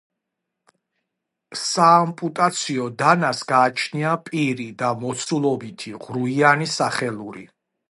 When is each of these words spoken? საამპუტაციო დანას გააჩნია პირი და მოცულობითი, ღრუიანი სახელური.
საამპუტაციო 1.63 2.87
დანას 3.03 3.43
გააჩნია 3.53 4.15
პირი 4.31 4.67
და 4.81 4.91
მოცულობითი, 5.05 5.95
ღრუიანი 6.09 6.71
სახელური. 6.81 7.49